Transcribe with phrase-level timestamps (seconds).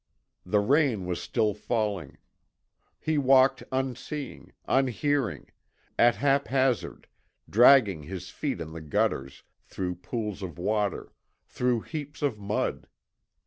[0.47, 2.17] The rain was still falling.
[2.99, 5.51] He walked unseeing, unhearing,
[5.99, 7.05] at haphazard,
[7.47, 11.13] dragging his feet in the gutters through pools of water,
[11.45, 12.87] through heaps of mud.